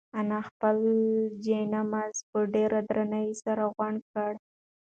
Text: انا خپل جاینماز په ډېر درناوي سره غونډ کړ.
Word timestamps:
انا 0.19 0.39
خپل 0.49 0.77
جاینماز 1.43 2.15
په 2.29 2.39
ډېر 2.53 2.71
درناوي 2.89 3.35
سره 3.45 3.63
غونډ 3.75 3.99
کړ. 4.13 4.31